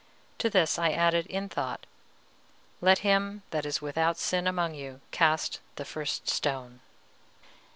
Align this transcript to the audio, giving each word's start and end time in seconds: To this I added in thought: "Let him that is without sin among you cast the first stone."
To 0.39 0.49
this 0.49 0.79
I 0.79 0.93
added 0.93 1.27
in 1.27 1.47
thought: 1.47 1.85
"Let 2.81 2.99
him 3.05 3.43
that 3.51 3.67
is 3.67 3.83
without 3.83 4.17
sin 4.17 4.47
among 4.47 4.73
you 4.73 4.99
cast 5.11 5.59
the 5.75 5.85
first 5.85 6.27
stone." 6.27 6.79